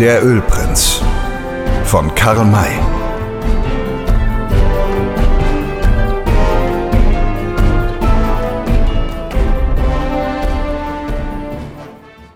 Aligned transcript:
Der 0.00 0.24
Ölprinz 0.24 1.02
von 1.82 2.14
Karl 2.14 2.44
May. 2.44 2.78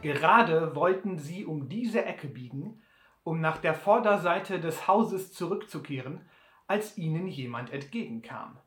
Gerade 0.03 0.75
wollten 0.75 1.19
sie 1.19 1.45
um 1.45 1.69
diese 1.69 2.05
Ecke 2.05 2.27
biegen, 2.27 2.83
um 3.23 3.41
nach 3.41 3.59
der 3.59 3.75
Vorderseite 3.75 4.59
des 4.59 4.89
Hauses 4.89 5.33
zurückzukehren, 5.33 6.29
als 6.67 6.99
ihnen 6.99 7.29
jemand 7.29 7.73
entgegenkam. 7.73 8.59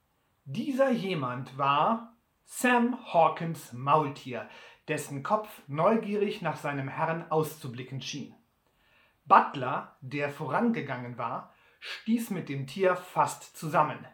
Dieser 0.46 0.92
jemand 0.92 1.58
war 1.58 2.16
Sam 2.46 2.98
Hawkins 3.12 3.74
Maultier, 3.74 4.48
dessen 4.88 5.22
Kopf 5.22 5.50
neugierig 5.68 6.42
nach 6.42 6.56
seinem 6.56 6.88
Herrn 6.88 7.30
auszublicken 7.30 8.00
schien. 8.00 8.34
Butler, 9.26 9.98
der 10.02 10.30
vorangegangen 10.30 11.18
war, 11.18 11.54
stieß 11.80 12.30
mit 12.30 12.50
dem 12.50 12.68
Tier 12.68 12.96
fast 12.96 13.58
zusammen. 13.58 14.06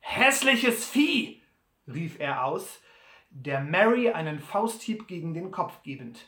Hässliches 0.00 0.88
Vieh! 0.88 1.42
rief 1.86 2.20
er 2.20 2.44
aus, 2.44 2.80
der 3.30 3.60
Mary 3.60 4.10
einen 4.10 4.40
Fausthieb 4.40 5.06
gegen 5.06 5.34
den 5.34 5.50
Kopf 5.50 5.82
gebend. 5.82 6.26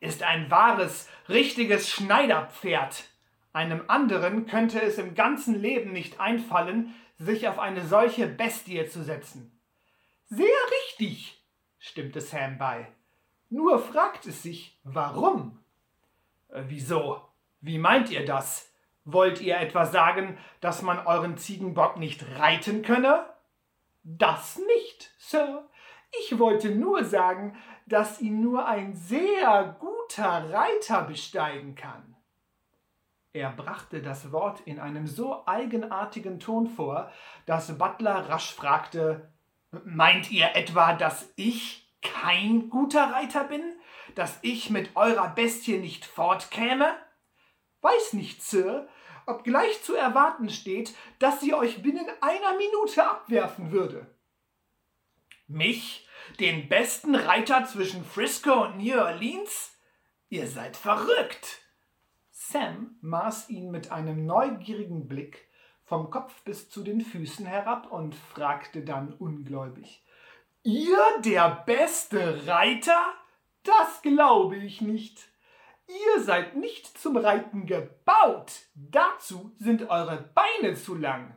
Ist 0.00 0.22
ein 0.22 0.50
wahres, 0.50 1.08
richtiges 1.28 1.88
Schneiderpferd. 1.88 3.04
Einem 3.52 3.84
anderen 3.88 4.46
könnte 4.46 4.80
es 4.80 4.98
im 4.98 5.14
ganzen 5.14 5.60
Leben 5.60 5.92
nicht 5.92 6.20
einfallen, 6.20 6.94
sich 7.18 7.48
auf 7.48 7.58
eine 7.58 7.86
solche 7.86 8.26
Bestie 8.26 8.86
zu 8.86 9.04
setzen. 9.04 9.60
Sehr 10.26 10.46
richtig, 10.80 11.44
stimmte 11.78 12.20
Sam 12.20 12.58
bei. 12.58 12.88
Nur 13.50 13.78
fragt 13.78 14.26
es 14.26 14.42
sich, 14.42 14.80
warum? 14.82 15.58
Äh, 16.48 16.62
wieso? 16.68 17.31
Wie 17.62 17.78
meint 17.78 18.10
ihr 18.10 18.24
das? 18.24 18.70
Wollt 19.04 19.40
ihr 19.40 19.58
etwa 19.58 19.86
sagen, 19.86 20.36
dass 20.60 20.82
man 20.82 21.06
euren 21.06 21.36
Ziegenbock 21.36 21.96
nicht 21.96 22.24
reiten 22.38 22.82
könne? 22.82 23.24
Das 24.02 24.58
nicht, 24.58 25.12
Sir. 25.16 25.68
Ich 26.20 26.38
wollte 26.38 26.70
nur 26.70 27.04
sagen, 27.04 27.56
dass 27.86 28.20
ihn 28.20 28.40
nur 28.40 28.66
ein 28.66 28.94
sehr 28.94 29.76
guter 29.78 30.52
Reiter 30.52 31.02
besteigen 31.02 31.76
kann. 31.76 32.16
Er 33.32 33.50
brachte 33.50 34.02
das 34.02 34.32
Wort 34.32 34.60
in 34.62 34.80
einem 34.80 35.06
so 35.06 35.46
eigenartigen 35.46 36.40
Ton 36.40 36.66
vor, 36.66 37.10
dass 37.46 37.78
Butler 37.78 38.28
rasch 38.28 38.52
fragte 38.52 39.32
Meint 39.84 40.30
ihr 40.30 40.54
etwa, 40.54 40.94
dass 40.94 41.32
ich 41.36 41.88
kein 42.02 42.68
guter 42.68 43.12
Reiter 43.12 43.44
bin? 43.44 43.62
Dass 44.16 44.38
ich 44.42 44.68
mit 44.68 44.96
eurer 44.96 45.28
Bestie 45.28 45.78
nicht 45.78 46.04
fortkäme? 46.04 46.94
Weiß 47.82 48.14
nicht, 48.14 48.42
Sir, 48.42 48.88
ob 49.26 49.44
gleich 49.44 49.82
zu 49.82 49.94
erwarten 49.94 50.48
steht, 50.48 50.94
dass 51.18 51.40
sie 51.40 51.54
euch 51.54 51.82
binnen 51.82 52.06
einer 52.20 52.56
Minute 52.56 53.04
abwerfen 53.04 53.70
würde. 53.70 54.06
Mich, 55.46 56.08
den 56.40 56.68
besten 56.68 57.14
Reiter 57.14 57.66
zwischen 57.66 58.04
Frisco 58.04 58.64
und 58.64 58.78
New 58.78 58.98
Orleans? 58.98 59.76
Ihr 60.28 60.46
seid 60.46 60.76
verrückt. 60.76 61.58
Sam 62.30 62.96
maß 63.02 63.50
ihn 63.50 63.70
mit 63.70 63.92
einem 63.92 64.24
neugierigen 64.26 65.08
Blick 65.08 65.46
vom 65.84 66.10
Kopf 66.10 66.42
bis 66.44 66.70
zu 66.70 66.82
den 66.82 67.00
Füßen 67.00 67.44
herab 67.44 67.92
und 67.92 68.14
fragte 68.14 68.82
dann 68.82 69.12
ungläubig 69.12 70.02
Ihr 70.64 71.20
der 71.24 71.62
beste 71.66 72.46
Reiter? 72.46 73.14
Das 73.64 74.00
glaube 74.00 74.56
ich 74.56 74.80
nicht. 74.80 75.31
Ihr 75.92 76.22
seid 76.22 76.56
nicht 76.56 76.98
zum 76.98 77.16
Reiten 77.16 77.66
gebaut. 77.66 78.52
Dazu 78.74 79.52
sind 79.58 79.90
eure 79.90 80.30
Beine 80.34 80.74
zu 80.74 80.94
lang. 80.94 81.36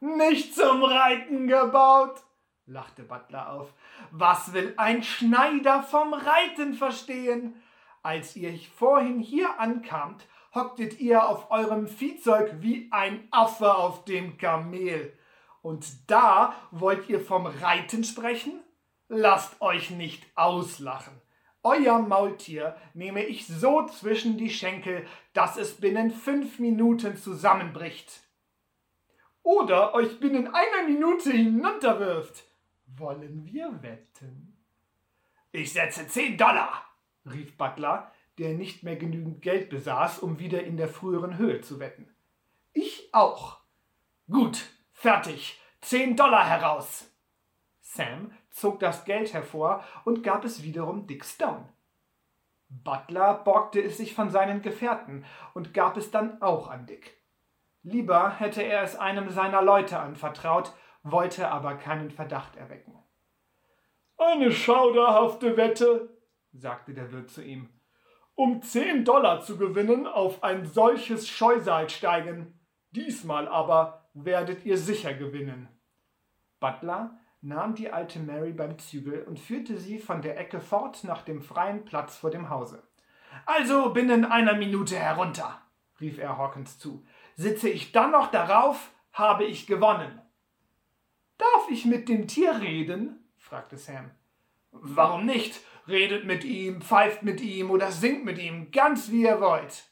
Nicht 0.00 0.54
zum 0.54 0.82
Reiten 0.82 1.46
gebaut, 1.46 2.22
lachte 2.66 3.02
Butler 3.02 3.52
auf. 3.52 3.72
Was 4.10 4.52
will 4.52 4.74
ein 4.76 5.02
Schneider 5.02 5.82
vom 5.82 6.14
Reiten 6.14 6.74
verstehen? 6.74 7.60
Als 8.02 8.36
ihr 8.36 8.56
vorhin 8.76 9.20
hier 9.20 9.58
ankamt, 9.58 10.26
hocktet 10.54 11.00
ihr 11.00 11.28
auf 11.28 11.50
eurem 11.50 11.86
Viehzeug 11.86 12.56
wie 12.60 12.88
ein 12.92 13.28
Affe 13.30 13.74
auf 13.74 14.04
dem 14.04 14.38
Kamel. 14.38 15.16
Und 15.60 16.10
da 16.10 16.54
wollt 16.70 17.08
ihr 17.08 17.20
vom 17.20 17.46
Reiten 17.46 18.04
sprechen? 18.04 18.62
Lasst 19.08 19.60
euch 19.60 19.90
nicht 19.90 20.24
auslachen. 20.34 21.20
Euer 21.66 21.98
Maultier 21.98 22.76
nehme 22.94 23.24
ich 23.24 23.48
so 23.48 23.86
zwischen 23.86 24.38
die 24.38 24.50
Schenkel, 24.50 25.04
dass 25.32 25.56
es 25.56 25.74
binnen 25.74 26.12
fünf 26.12 26.60
Minuten 26.60 27.16
zusammenbricht. 27.16 28.20
Oder 29.42 29.92
euch 29.92 30.20
binnen 30.20 30.46
einer 30.54 30.86
Minute 30.86 31.32
hinunterwirft. 31.32 32.44
Wollen 32.86 33.44
wir 33.46 33.82
wetten? 33.82 34.56
Ich 35.50 35.72
setze 35.72 36.06
zehn 36.06 36.38
Dollar, 36.38 36.84
rief 37.28 37.56
Butler, 37.56 38.12
der 38.38 38.54
nicht 38.54 38.84
mehr 38.84 38.94
genügend 38.94 39.42
Geld 39.42 39.68
besaß, 39.68 40.20
um 40.20 40.38
wieder 40.38 40.62
in 40.62 40.76
der 40.76 40.88
früheren 40.88 41.36
Höhe 41.36 41.62
zu 41.62 41.80
wetten. 41.80 42.08
Ich 42.74 43.08
auch. 43.12 43.58
Gut, 44.30 44.68
fertig. 44.92 45.60
Zehn 45.80 46.14
Dollar 46.14 46.48
heraus. 46.48 47.10
Sam 47.80 48.30
zog 48.56 48.80
das 48.80 49.04
Geld 49.04 49.34
hervor 49.34 49.84
und 50.04 50.22
gab 50.22 50.44
es 50.44 50.62
wiederum 50.62 51.06
Dick 51.06 51.24
Stone. 51.24 51.68
Butler 52.68 53.34
borgte 53.34 53.80
es 53.80 53.98
sich 53.98 54.14
von 54.14 54.30
seinen 54.30 54.62
Gefährten 54.62 55.24
und 55.54 55.74
gab 55.74 55.96
es 55.96 56.10
dann 56.10 56.40
auch 56.42 56.68
an 56.68 56.86
Dick. 56.86 57.16
Lieber 57.82 58.30
hätte 58.30 58.62
er 58.62 58.82
es 58.82 58.96
einem 58.96 59.28
seiner 59.30 59.62
Leute 59.62 59.98
anvertraut, 59.98 60.72
wollte 61.02 61.48
aber 61.48 61.74
keinen 61.74 62.10
Verdacht 62.10 62.56
erwecken. 62.56 62.94
Eine 64.16 64.50
schauderhafte 64.50 65.56
Wette, 65.56 66.16
sagte 66.52 66.94
der 66.94 67.12
Wirt 67.12 67.30
zu 67.30 67.44
ihm. 67.44 67.68
Um 68.34 68.62
zehn 68.62 69.04
Dollar 69.04 69.42
zu 69.42 69.58
gewinnen, 69.58 70.06
auf 70.06 70.42
ein 70.42 70.64
solches 70.64 71.28
Scheusal 71.28 71.88
steigen. 71.90 72.58
Diesmal 72.90 73.46
aber 73.48 74.08
werdet 74.14 74.64
ihr 74.64 74.78
sicher 74.78 75.14
gewinnen. 75.14 75.68
Butler 76.58 77.18
nahm 77.40 77.74
die 77.74 77.90
alte 77.90 78.18
Mary 78.18 78.52
beim 78.52 78.78
Zügel 78.78 79.22
und 79.24 79.38
führte 79.38 79.78
sie 79.78 79.98
von 79.98 80.22
der 80.22 80.38
Ecke 80.38 80.60
fort 80.60 81.04
nach 81.04 81.22
dem 81.22 81.42
freien 81.42 81.84
Platz 81.84 82.16
vor 82.16 82.30
dem 82.30 82.50
Hause. 82.50 82.82
Also 83.44 83.90
binnen 83.90 84.24
einer 84.24 84.54
Minute 84.54 84.98
herunter, 84.98 85.60
rief 86.00 86.18
er 86.18 86.38
Hawkins 86.38 86.78
zu. 86.78 87.06
Sitze 87.36 87.68
ich 87.68 87.92
dann 87.92 88.12
noch 88.12 88.30
darauf, 88.30 88.90
habe 89.12 89.44
ich 89.44 89.66
gewonnen. 89.66 90.20
Darf 91.38 91.70
ich 91.70 91.84
mit 91.84 92.08
dem 92.08 92.26
Tier 92.26 92.60
reden? 92.60 93.28
fragte 93.36 93.76
Sam. 93.76 94.10
Warum 94.70 95.26
nicht? 95.26 95.60
Redet 95.86 96.24
mit 96.24 96.44
ihm, 96.44 96.82
pfeift 96.82 97.22
mit 97.22 97.40
ihm 97.40 97.70
oder 97.70 97.92
singt 97.92 98.24
mit 98.24 98.38
ihm, 98.38 98.70
ganz 98.72 99.10
wie 99.10 99.22
ihr 99.22 99.40
wollt. 99.40 99.84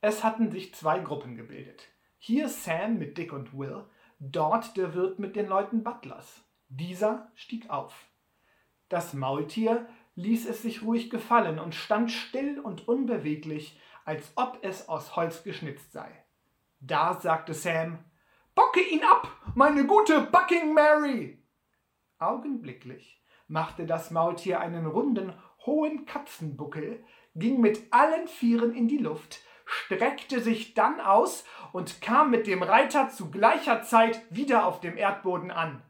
Es 0.00 0.24
hatten 0.24 0.50
sich 0.50 0.74
zwei 0.74 1.00
Gruppen 1.00 1.36
gebildet. 1.36 1.88
Hier 2.18 2.48
Sam 2.48 2.98
mit 2.98 3.18
Dick 3.18 3.32
und 3.32 3.56
Will 3.56 3.84
dort 4.18 4.76
der 4.76 4.94
Wirt 4.94 5.18
mit 5.18 5.36
den 5.36 5.46
Leuten 5.46 5.82
Butlers. 5.82 6.42
Dieser 6.68 7.30
stieg 7.34 7.70
auf. 7.70 8.06
Das 8.88 9.14
Maultier 9.14 9.86
ließ 10.14 10.48
es 10.48 10.62
sich 10.62 10.82
ruhig 10.82 11.10
gefallen 11.10 11.58
und 11.58 11.74
stand 11.74 12.10
still 12.10 12.58
und 12.60 12.88
unbeweglich, 12.88 13.78
als 14.04 14.32
ob 14.36 14.58
es 14.62 14.88
aus 14.88 15.16
Holz 15.16 15.42
geschnitzt 15.42 15.92
sei. 15.92 16.10
Da 16.80 17.14
sagte 17.20 17.54
Sam, 17.54 17.98
Bocke 18.54 18.80
ihn 18.80 19.02
ab, 19.04 19.30
meine 19.54 19.86
gute 19.86 20.22
Bucking 20.22 20.72
Mary! 20.72 21.42
Augenblicklich 22.18 23.22
machte 23.48 23.86
das 23.86 24.10
Maultier 24.10 24.60
einen 24.60 24.86
runden, 24.86 25.34
hohen 25.66 26.06
Katzenbuckel, 26.06 27.04
ging 27.34 27.60
mit 27.60 27.92
allen 27.92 28.28
Vieren 28.28 28.74
in 28.74 28.88
die 28.88 28.98
Luft, 28.98 29.40
streckte 29.66 30.40
sich 30.40 30.74
dann 30.74 31.00
aus 31.00 31.44
und 31.72 32.00
kam 32.00 32.30
mit 32.30 32.46
dem 32.46 32.62
Reiter 32.62 33.10
zu 33.10 33.30
gleicher 33.30 33.82
Zeit 33.82 34.22
wieder 34.30 34.66
auf 34.66 34.80
dem 34.80 34.96
Erdboden 34.96 35.50
an. 35.50 35.82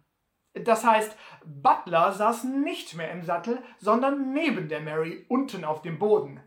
Das 0.54 0.84
heißt, 0.84 1.16
Butler 1.44 2.12
saß 2.12 2.44
nicht 2.44 2.94
mehr 2.94 3.12
im 3.12 3.22
Sattel, 3.22 3.62
sondern 3.78 4.32
neben 4.32 4.68
der 4.68 4.80
Mary 4.80 5.26
unten 5.28 5.64
auf 5.64 5.82
dem 5.82 5.98
Boden. 5.98 6.40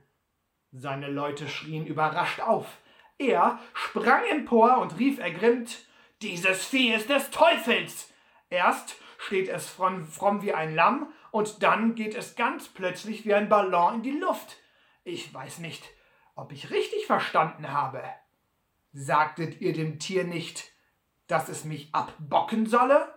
Seine 0.72 1.10
Leute 1.10 1.48
schrien 1.48 1.86
überrascht 1.86 2.42
auf. 2.42 2.80
Er 3.18 3.60
sprang 3.74 4.24
empor 4.32 4.80
und 4.80 4.98
rief 4.98 5.20
ergrimmt 5.20 5.78
Dieses 6.22 6.66
Vieh 6.66 6.94
ist 6.94 7.10
des 7.10 7.30
Teufels. 7.30 8.12
Erst 8.50 8.96
steht 9.20 9.50
es 9.50 9.70
fromm, 9.70 10.06
fromm 10.06 10.42
wie 10.42 10.54
ein 10.54 10.74
Lamm, 10.74 11.14
und 11.32 11.62
dann 11.62 11.94
geht 11.94 12.16
es 12.16 12.36
ganz 12.36 12.68
plötzlich 12.70 13.26
wie 13.26 13.36
ein 13.36 13.50
Ballon 13.50 13.96
in 13.96 14.02
die 14.02 14.20
Luft. 14.20 14.58
Ich 15.04 15.32
weiß 15.32 15.60
nicht, 15.60 15.84
ob 16.40 16.52
ich 16.52 16.72
richtig 16.72 17.06
verstanden 17.06 17.72
habe. 17.72 18.02
Sagtet 18.94 19.62
ihr 19.62 19.74
dem 19.74 20.00
Tier 20.00 20.24
nicht, 20.24 20.72
dass 21.28 21.50
es 21.50 21.66
mich 21.66 21.94
abbocken 21.94 22.66
solle? 22.66 23.14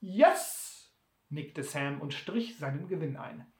Yes, 0.00 0.92
nickte 1.28 1.62
Sam 1.62 2.00
und 2.00 2.14
strich 2.14 2.58
seinen 2.58 2.88
Gewinn 2.88 3.16
ein. 3.16 3.52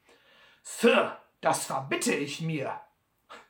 Sir, 0.63 1.21
das 1.41 1.67
verbitte 1.67 2.15
ich 2.15 2.41
mir. 2.41 2.81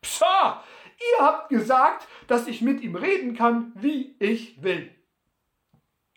Pscha, 0.00 0.62
ihr 0.98 1.24
habt 1.24 1.48
gesagt, 1.48 2.06
dass 2.26 2.46
ich 2.46 2.60
mit 2.60 2.80
ihm 2.82 2.96
reden 2.96 3.34
kann, 3.34 3.72
wie 3.74 4.16
ich 4.18 4.62
will. 4.62 4.94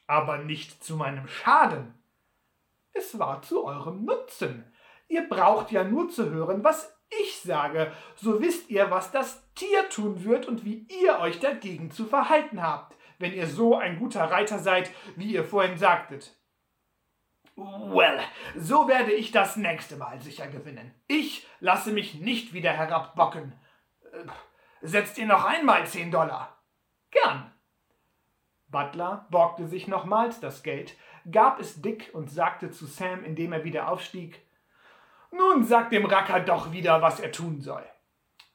Aber 0.08 0.38
nicht 0.40 0.84
zu 0.84 0.96
meinem 0.96 1.28
Schaden. 1.28 1.94
Es 2.94 3.18
war 3.18 3.42
zu 3.42 3.66
eurem 3.66 4.06
Nutzen. 4.06 4.72
Ihr 5.08 5.28
braucht 5.28 5.72
ja 5.72 5.84
nur 5.84 6.10
zu 6.10 6.30
hören, 6.30 6.64
was 6.64 6.95
ich 7.10 7.40
sage, 7.42 7.92
so 8.16 8.42
wisst 8.42 8.70
ihr, 8.70 8.92
was 8.92 9.12
das 9.12 9.44
Tier 9.54 9.90
tun 9.90 10.24
wird 10.24 10.48
und 10.48 10.66
wie 10.66 10.88
ihr 11.04 11.20
euch 11.20 11.40
dagegen 11.40 11.92
zu 11.92 12.06
verhalten 12.06 12.62
habt, 12.62 12.96
wenn 13.20 13.34
ihr 13.34 13.48
so 13.48 13.78
ein 13.78 14.00
guter 14.00 14.24
Reiter 14.24 14.60
seid, 14.60 14.92
wie 15.16 15.32
ihr 15.32 15.44
vorhin 15.44 15.78
sagtet. 15.78 16.36
Well, 17.56 18.20
so 18.58 18.88
werde 18.88 19.14
ich 19.14 19.32
das 19.32 19.56
nächste 19.56 19.96
Mal 19.96 20.22
sicher 20.22 20.48
gewinnen. 20.48 20.94
Ich 21.08 21.48
lasse 21.62 21.92
mich 21.92 22.16
nicht 22.16 22.54
wieder 22.54 22.72
herabbocken. 22.72 23.54
Äh, 24.12 24.26
setzt 24.82 25.18
ihr 25.18 25.26
noch 25.26 25.46
einmal 25.46 25.88
zehn 25.88 26.12
Dollar? 26.12 26.58
Gern. 27.12 27.52
Butler 28.68 29.28
borgte 29.32 29.68
sich 29.68 29.88
nochmals 29.88 30.42
das 30.42 30.64
Geld, 30.64 30.98
gab 31.32 31.62
es 31.62 31.82
Dick 31.82 32.10
und 32.14 32.30
sagte 32.30 32.72
zu 32.72 32.86
Sam, 32.88 33.24
indem 33.24 33.54
er 33.54 33.64
wieder 33.64 33.88
aufstieg, 33.88 34.46
nun 35.38 35.64
sag 35.64 35.90
dem 35.90 36.06
Racker 36.06 36.40
doch 36.40 36.72
wieder, 36.72 37.02
was 37.02 37.20
er 37.20 37.32
tun 37.32 37.62
soll. 37.62 37.84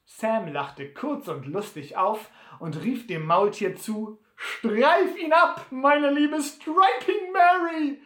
Sam 0.05 0.51
lachte 0.51 0.93
kurz 0.93 1.27
und 1.27 1.45
lustig 1.45 1.97
auf 1.97 2.29
und 2.59 2.83
rief 2.83 3.07
dem 3.07 3.25
Maultier 3.25 3.75
zu, 3.75 4.19
Streif 4.43 5.15
ihn 5.17 5.33
ab, 5.33 5.67
meine 5.69 6.09
liebe 6.09 6.41
Striping 6.41 7.31
Mary! 7.31 8.01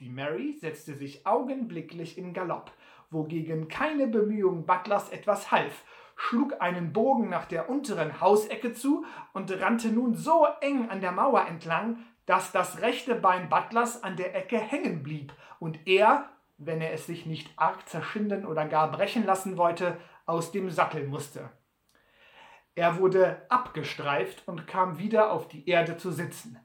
Die 0.00 0.08
Mary 0.08 0.52
setzte 0.52 0.94
sich 0.94 1.26
augenblicklich 1.26 2.18
in 2.18 2.32
Galopp, 2.32 2.72
wogegen 3.10 3.68
keine 3.68 4.08
Bemühung 4.08 4.66
Butlers 4.66 5.10
etwas 5.10 5.52
half, 5.52 5.84
schlug 6.16 6.60
einen 6.60 6.92
Bogen 6.92 7.28
nach 7.28 7.44
der 7.44 7.70
unteren 7.70 8.20
Hausecke 8.20 8.72
zu 8.72 9.04
und 9.32 9.52
rannte 9.60 9.88
nun 9.88 10.14
so 10.14 10.46
eng 10.60 10.90
an 10.90 11.00
der 11.00 11.12
Mauer 11.12 11.46
entlang, 11.46 12.04
dass 12.26 12.50
das 12.50 12.82
rechte 12.82 13.14
Bein 13.14 13.48
Butlers 13.48 14.02
an 14.02 14.16
der 14.16 14.34
Ecke 14.34 14.58
hängen 14.58 15.04
blieb 15.04 15.32
und 15.60 15.86
er, 15.86 16.28
wenn 16.58 16.80
er 16.80 16.92
es 16.92 17.06
sich 17.06 17.24
nicht 17.24 17.50
arg 17.56 17.88
zerschinden 17.88 18.44
oder 18.44 18.66
gar 18.66 18.90
brechen 18.90 19.24
lassen 19.24 19.56
wollte, 19.56 19.96
aus 20.26 20.52
dem 20.52 20.70
Sattel 20.70 21.06
musste. 21.06 21.50
Er 22.74 22.98
wurde 22.98 23.46
abgestreift 23.48 24.46
und 24.46 24.66
kam 24.66 24.98
wieder 24.98 25.32
auf 25.32 25.48
die 25.48 25.68
Erde 25.68 25.96
zu 25.96 26.10
sitzen. 26.12 26.58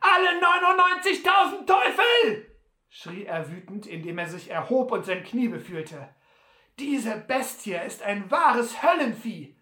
Alle 0.00 0.40
99.000 0.40 1.66
Teufel! 1.66 2.56
schrie 2.88 3.24
er 3.24 3.50
wütend, 3.50 3.86
indem 3.86 4.18
er 4.18 4.28
sich 4.28 4.50
erhob 4.50 4.90
und 4.90 5.04
sein 5.04 5.22
Knie 5.22 5.48
befühlte. 5.48 6.08
Diese 6.78 7.16
Bestie 7.16 7.74
ist 7.74 8.02
ein 8.02 8.30
wahres 8.30 8.82
Höllenvieh. 8.82 9.56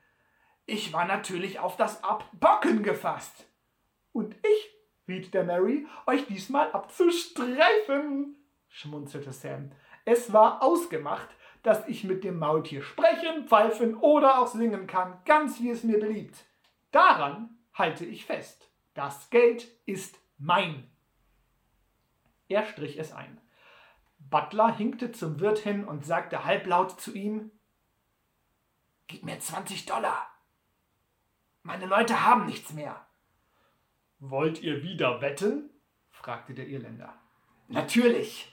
Ich 0.66 0.92
war 0.92 1.04
natürlich 1.04 1.58
auf 1.58 1.76
das 1.76 2.04
Abbocken 2.04 2.82
gefasst. 2.82 3.46
Und 4.12 4.34
ich, 4.36 4.70
riet 5.08 5.34
der 5.34 5.44
Mary, 5.44 5.86
euch 6.06 6.26
diesmal 6.26 6.70
abzustreifen 6.72 8.36
schmunzelte 8.78 9.32
Sam. 9.32 9.72
Es 10.04 10.32
war 10.32 10.62
ausgemacht, 10.62 11.28
dass 11.62 11.86
ich 11.88 12.04
mit 12.04 12.22
dem 12.22 12.38
Maultier 12.38 12.82
sprechen, 12.82 13.48
pfeifen 13.48 13.96
oder 13.96 14.38
auch 14.38 14.46
singen 14.46 14.86
kann, 14.86 15.18
ganz 15.24 15.60
wie 15.60 15.70
es 15.70 15.82
mir 15.82 15.98
beliebt. 15.98 16.44
Daran 16.92 17.58
halte 17.74 18.04
ich 18.04 18.24
fest. 18.24 18.70
Das 18.94 19.30
Geld 19.30 19.66
ist 19.84 20.18
mein. 20.38 20.88
Er 22.48 22.64
strich 22.64 22.98
es 22.98 23.12
ein. 23.12 23.40
Butler 24.18 24.74
hinkte 24.76 25.10
zum 25.12 25.40
Wirt 25.40 25.58
hin 25.58 25.84
und 25.84 26.04
sagte 26.04 26.44
halblaut 26.44 27.00
zu 27.00 27.14
ihm 27.14 27.50
Gib 29.08 29.24
mir 29.24 29.38
20 29.40 29.86
Dollar. 29.86 30.28
Meine 31.62 31.86
Leute 31.86 32.26
haben 32.26 32.44
nichts 32.46 32.74
mehr. 32.74 33.06
Wollt 34.18 34.62
ihr 34.62 34.82
wieder 34.82 35.20
wetten? 35.20 35.70
fragte 36.10 36.52
der 36.54 36.66
Irländer. 36.68 37.14
Natürlich. 37.68 38.52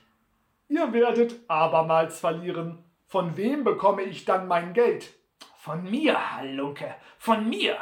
Ihr 0.68 0.94
werdet 0.94 1.40
abermals 1.48 2.20
verlieren. 2.20 2.84
Von 3.06 3.38
wem 3.38 3.64
bekomme 3.64 4.02
ich 4.02 4.26
dann 4.26 4.48
mein 4.48 4.74
Geld? 4.74 5.14
Von 5.58 5.90
mir, 5.90 6.36
Halunke, 6.36 6.96
von 7.18 7.48
mir. 7.48 7.78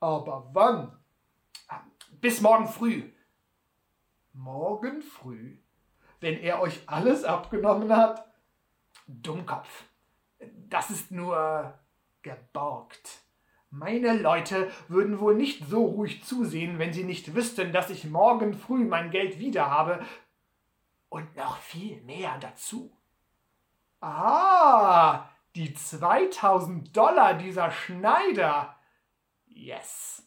Aber 0.00 0.50
wann? 0.52 0.96
Bis 2.20 2.40
morgen 2.40 2.68
früh. 2.68 3.04
Morgen 4.32 5.02
früh? 5.02 5.58
Wenn 6.20 6.38
er 6.38 6.60
euch 6.60 6.82
alles 6.86 7.24
abgenommen 7.24 7.94
hat? 7.94 8.24
Dummkopf. 9.06 9.84
Das 10.68 10.90
ist 10.90 11.10
nur 11.10 11.74
geborgt. 12.22 13.22
Meine 13.70 14.14
Leute 14.14 14.70
würden 14.88 15.20
wohl 15.20 15.34
nicht 15.34 15.66
so 15.68 15.84
ruhig 15.84 16.24
zusehen, 16.24 16.78
wenn 16.78 16.92
sie 16.92 17.04
nicht 17.04 17.34
wüssten, 17.34 17.72
dass 17.72 17.90
ich 17.90 18.04
morgen 18.04 18.54
früh 18.54 18.84
mein 18.84 19.10
Geld 19.10 19.38
wieder 19.38 19.70
habe, 19.70 20.00
und 21.08 21.36
noch 21.36 21.56
viel 21.58 22.00
mehr 22.02 22.38
dazu. 22.38 22.90
Ah, 24.00 25.28
die 25.54 25.74
2000 25.74 26.96
Dollar 26.96 27.34
dieser 27.34 27.70
Schneider. 27.70 28.76
Yes. 29.46 30.22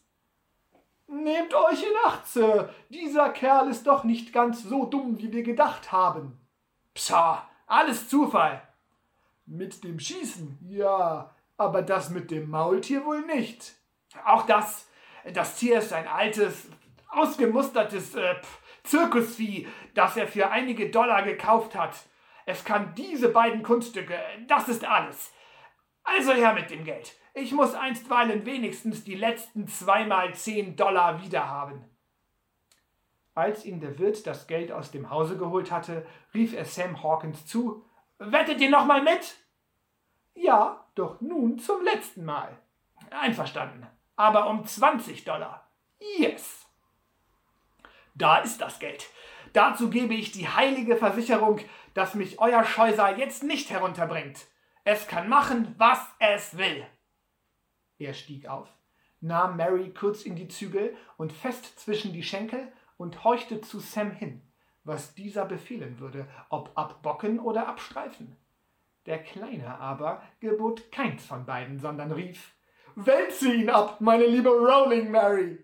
Nehmt 1.06 1.54
euch 1.54 1.82
in 1.82 1.96
Acht, 2.06 2.26
Sir. 2.26 2.70
Dieser 2.88 3.30
Kerl 3.30 3.68
ist 3.68 3.86
doch 3.86 4.04
nicht 4.04 4.32
ganz 4.32 4.62
so 4.62 4.86
dumm, 4.86 5.18
wie 5.18 5.32
wir 5.32 5.42
gedacht 5.42 5.92
haben. 5.92 6.40
Psha, 6.94 7.48
alles 7.66 8.08
Zufall. 8.08 8.62
Mit 9.46 9.84
dem 9.84 9.98
Schießen, 9.98 10.58
ja, 10.68 11.34
aber 11.56 11.82
das 11.82 12.10
mit 12.10 12.30
dem 12.30 12.50
Maultier 12.50 13.04
wohl 13.04 13.22
nicht. 13.22 13.74
Auch 14.24 14.46
das. 14.46 14.88
Das 15.34 15.56
Tier 15.56 15.78
ist 15.78 15.92
ein 15.92 16.08
altes, 16.08 16.68
ausgemustertes, 17.08 18.14
äh, 18.14 18.34
Zirkusvieh, 18.84 19.68
das 19.94 20.16
er 20.16 20.26
für 20.26 20.50
einige 20.50 20.90
Dollar 20.90 21.22
gekauft 21.22 21.74
hat. 21.74 21.96
Es 22.46 22.64
kann 22.64 22.94
diese 22.94 23.28
beiden 23.28 23.62
Kunststücke, 23.62 24.18
das 24.48 24.68
ist 24.68 24.84
alles. 24.84 25.32
Also 26.04 26.32
her 26.32 26.52
mit 26.54 26.70
dem 26.70 26.84
Geld. 26.84 27.14
Ich 27.34 27.52
muss 27.52 27.74
einstweilen 27.74 28.44
wenigstens 28.44 29.04
die 29.04 29.14
letzten 29.14 29.68
zweimal 29.68 30.34
zehn 30.34 30.76
Dollar 30.76 31.22
wiederhaben. 31.22 31.84
Als 33.34 33.64
ihm 33.64 33.80
der 33.80 33.98
Wirt 33.98 34.26
das 34.26 34.46
Geld 34.46 34.72
aus 34.72 34.90
dem 34.90 35.08
Hause 35.08 35.38
geholt 35.38 35.70
hatte, 35.70 36.06
rief 36.34 36.52
er 36.52 36.66
Sam 36.66 37.02
Hawkins 37.02 37.46
zu: 37.46 37.86
Wettet 38.18 38.60
ihr 38.60 38.68
noch 38.68 38.84
mal 38.84 39.02
mit? 39.02 39.36
Ja, 40.34 40.86
doch 40.94 41.20
nun 41.20 41.58
zum 41.58 41.82
letzten 41.82 42.24
Mal. 42.24 42.58
Einverstanden. 43.10 43.86
Aber 44.16 44.48
um 44.48 44.66
20 44.66 45.24
Dollar. 45.24 45.70
Yes. 46.18 46.61
Da 48.14 48.38
ist 48.38 48.60
das 48.60 48.78
Geld. 48.78 49.06
Dazu 49.52 49.90
gebe 49.90 50.14
ich 50.14 50.32
die 50.32 50.48
heilige 50.48 50.96
Versicherung, 50.96 51.60
dass 51.94 52.14
mich 52.14 52.38
euer 52.40 52.64
Scheusal 52.64 53.18
jetzt 53.18 53.42
nicht 53.42 53.70
herunterbringt. 53.70 54.46
Es 54.84 55.06
kann 55.06 55.28
machen, 55.28 55.74
was 55.78 56.00
es 56.18 56.56
will. 56.56 56.84
Er 57.98 58.14
stieg 58.14 58.48
auf, 58.48 58.68
nahm 59.20 59.56
Mary 59.56 59.92
kurz 59.92 60.22
in 60.22 60.34
die 60.34 60.48
Zügel 60.48 60.96
und 61.16 61.32
fest 61.32 61.78
zwischen 61.78 62.12
die 62.12 62.22
Schenkel 62.22 62.72
und 62.96 63.24
horchte 63.24 63.60
zu 63.60 63.78
Sam 63.78 64.10
hin, 64.10 64.42
was 64.84 65.14
dieser 65.14 65.44
befehlen 65.44 66.00
würde, 66.00 66.26
ob 66.48 66.72
abbocken 66.76 67.38
oder 67.38 67.68
abstreifen. 67.68 68.36
Der 69.06 69.22
Kleine 69.22 69.78
aber 69.78 70.22
gebot 70.40 70.90
keins 70.90 71.26
von 71.26 71.44
beiden, 71.44 71.78
sondern 71.78 72.12
rief 72.12 72.54
Wälze 72.94 73.52
ihn 73.52 73.70
ab, 73.70 74.00
meine 74.00 74.26
liebe 74.26 74.50
Rolling 74.50 75.10
Mary. 75.10 75.58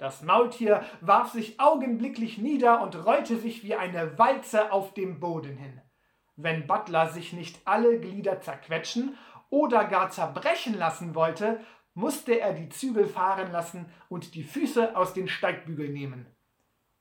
Das 0.00 0.22
Maultier 0.22 0.82
warf 1.02 1.28
sich 1.28 1.60
augenblicklich 1.60 2.38
nieder 2.38 2.80
und 2.80 3.04
rollte 3.04 3.36
sich 3.36 3.64
wie 3.64 3.74
eine 3.74 4.18
Walze 4.18 4.72
auf 4.72 4.94
dem 4.94 5.20
Boden 5.20 5.58
hin. 5.58 5.78
Wenn 6.36 6.66
Butler 6.66 7.10
sich 7.10 7.34
nicht 7.34 7.60
alle 7.66 8.00
Glieder 8.00 8.40
zerquetschen 8.40 9.18
oder 9.50 9.84
gar 9.84 10.08
zerbrechen 10.08 10.72
lassen 10.72 11.14
wollte, 11.14 11.60
musste 11.92 12.40
er 12.40 12.54
die 12.54 12.70
Zügel 12.70 13.06
fahren 13.06 13.52
lassen 13.52 13.92
und 14.08 14.34
die 14.34 14.42
Füße 14.42 14.96
aus 14.96 15.12
den 15.12 15.28
Steigbügeln 15.28 15.92
nehmen. 15.92 16.34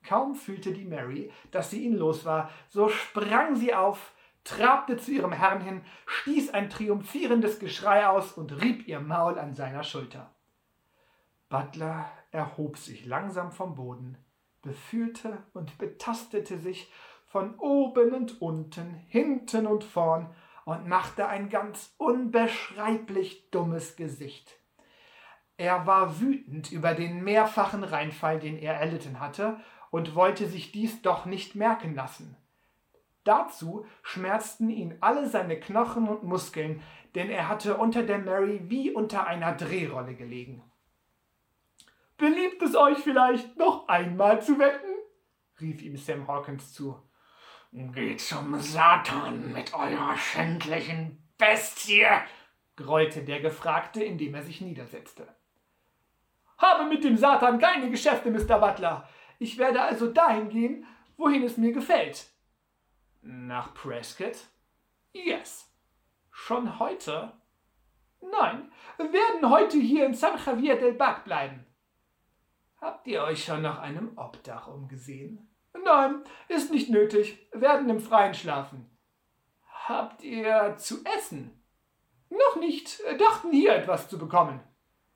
Kaum 0.05 0.35
fühlte 0.35 0.73
die 0.73 0.83
Mary, 0.83 1.31
dass 1.51 1.69
sie 1.69 1.85
ihn 1.85 1.95
los 1.95 2.25
war, 2.25 2.51
so 2.67 2.89
sprang 2.89 3.55
sie 3.55 3.73
auf, 3.73 4.11
trabte 4.43 4.97
zu 4.97 5.11
ihrem 5.11 5.31
Herrn 5.31 5.61
hin, 5.61 5.85
stieß 6.05 6.53
ein 6.53 6.69
triumphierendes 6.69 7.59
Geschrei 7.59 8.05
aus 8.07 8.33
und 8.33 8.61
rieb 8.61 8.89
ihr 8.89 8.99
Maul 8.99 9.39
an 9.39 9.53
seiner 9.53 9.85
Schulter. 9.85 10.35
Butler 11.47 12.11
erhob 12.31 12.77
sich 12.77 13.05
langsam 13.05 13.51
vom 13.51 13.75
Boden, 13.75 14.17
befühlte 14.61 15.43
und 15.53 15.77
betastete 15.77 16.59
sich 16.59 16.91
von 17.25 17.55
oben 17.59 18.13
und 18.13 18.41
unten, 18.41 18.93
hinten 19.07 19.67
und 19.67 19.83
vorn 19.83 20.33
und 20.65 20.87
machte 20.87 21.27
ein 21.27 21.49
ganz 21.49 21.93
unbeschreiblich 21.97 23.49
dummes 23.51 23.95
Gesicht. 23.95 24.59
Er 25.57 25.85
war 25.85 26.21
wütend 26.21 26.71
über 26.71 26.93
den 26.93 27.23
mehrfachen 27.23 27.83
Reinfall, 27.83 28.39
den 28.39 28.57
er 28.57 28.75
erlitten 28.75 29.19
hatte, 29.19 29.59
und 29.91 30.15
wollte 30.15 30.47
sich 30.47 30.71
dies 30.71 31.01
doch 31.01 31.25
nicht 31.25 31.55
merken 31.55 31.95
lassen. 31.95 32.37
dazu 33.23 33.85
schmerzten 34.01 34.69
ihn 34.69 34.95
alle 35.01 35.27
seine 35.27 35.59
Knochen 35.59 36.07
und 36.07 36.23
Muskeln, 36.23 36.81
denn 37.13 37.29
er 37.29 37.47
hatte 37.47 37.77
unter 37.77 38.03
der 38.03 38.19
Mary 38.19 38.61
wie 38.69 38.91
unter 38.91 39.27
einer 39.27 39.53
Drehrolle 39.53 40.15
gelegen. 40.15 40.63
Beliebt 42.19 42.61
es 42.61 42.75
euch 42.75 42.99
vielleicht, 42.99 43.57
noch 43.57 43.87
einmal 43.87 44.41
zu 44.41 44.59
wetten? 44.59 44.89
rief 45.61 45.81
ihm 45.81 45.97
Sam 45.97 46.27
Hawkins 46.27 46.73
zu. 46.73 46.95
Geht 47.71 48.21
zum 48.21 48.59
Satan 48.59 49.53
mit 49.53 49.73
eurer 49.73 50.17
schändlichen 50.17 51.29
Bestie, 51.37 52.07
grollte 52.75 53.23
der 53.23 53.41
Gefragte, 53.41 54.03
indem 54.03 54.35
er 54.35 54.43
sich 54.43 54.61
niedersetzte. 54.61 55.27
Habe 56.57 56.85
mit 56.85 57.03
dem 57.03 57.15
Satan 57.15 57.59
keine 57.59 57.89
Geschäfte, 57.89 58.31
Mr. 58.31 58.59
Butler. 58.59 59.07
Ich 59.37 59.57
werde 59.57 59.81
also 59.81 60.11
dahin 60.11 60.49
gehen, 60.49 60.85
wohin 61.15 61.43
es 61.43 61.57
mir 61.57 61.71
gefällt. 61.71 62.27
Nach 63.21 63.73
Prescott? 63.73 64.47
Yes. 65.13 65.71
Schon 66.31 66.79
heute? 66.79 67.33
Nein, 68.21 68.71
wir 68.97 69.13
werden 69.13 69.49
heute 69.49 69.77
hier 69.77 70.05
in 70.05 70.13
San 70.13 70.37
Javier 70.43 70.77
del 70.77 70.93
Bac 70.93 71.23
bleiben. 71.23 71.65
Habt 72.81 73.07
ihr 73.07 73.23
euch 73.23 73.43
schon 73.43 73.61
nach 73.61 73.79
einem 73.79 74.17
Obdach 74.17 74.67
umgesehen? 74.67 75.49
Nein, 75.83 76.23
ist 76.47 76.71
nicht 76.71 76.89
nötig. 76.89 77.47
Werden 77.51 77.89
im 77.89 77.99
Freien 77.99 78.33
schlafen. 78.33 78.89
Habt 79.87 80.23
ihr 80.23 80.75
zu 80.77 81.03
essen? 81.17 81.61
Noch 82.29 82.55
nicht, 82.57 83.01
dachten 83.17 83.51
hier 83.51 83.75
etwas 83.75 84.07
zu 84.07 84.17
bekommen. 84.17 84.61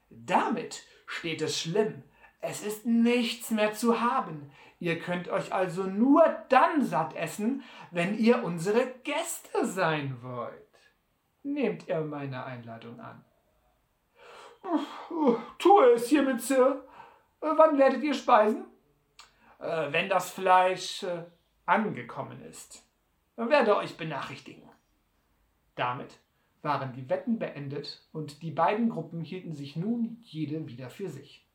Damit 0.10 0.84
steht 1.05 1.41
es 1.41 1.60
schlimm. 1.60 2.03
Es 2.41 2.62
ist 2.65 2.86
nichts 2.86 3.51
mehr 3.51 3.74
zu 3.74 4.01
haben. 4.01 4.51
Ihr 4.79 5.00
könnt 5.00 5.29
euch 5.29 5.53
also 5.53 5.84
nur 5.84 6.24
dann 6.50 6.84
satt 6.84 7.15
essen, 7.15 7.63
wenn 7.91 8.17
ihr 8.17 8.43
unsere 8.43 8.86
Gäste 9.03 9.65
sein 9.65 10.17
wollt. 10.22 10.60
Nehmt 11.43 11.88
ihr 11.88 12.01
meine 12.01 12.43
Einladung 12.43 13.00
an? 13.00 13.24
Tue 15.60 15.91
es 15.93 16.08
hiermit, 16.08 16.41
Sir. 16.41 16.86
Wann 17.43 17.77
werdet 17.77 18.01
ihr 18.03 18.13
speisen? 18.13 18.65
Äh, 19.59 19.91
wenn 19.91 20.07
das 20.07 20.31
Fleisch 20.31 21.03
äh, 21.03 21.25
angekommen 21.65 22.41
ist. 22.41 22.88
Werde 23.35 23.75
euch 23.75 23.97
benachrichtigen. 23.97 24.63
Damit 25.75 26.19
waren 26.62 26.93
die 26.93 27.09
Wetten 27.09 27.39
beendet 27.39 28.07
und 28.13 28.41
die 28.41 28.51
beiden 28.51 28.89
Gruppen 28.89 29.21
hielten 29.21 29.53
sich 29.53 29.75
nun 29.75 30.17
jede 30.21 30.67
wieder 30.67 30.89
für 30.89 31.09
sich. 31.09 31.45